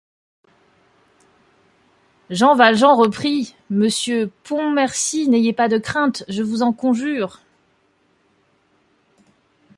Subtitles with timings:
[2.31, 7.39] Jean Valjean reprit:— Monsieur Pontmercy, n’ayez pas de crainte, je vous en conjure.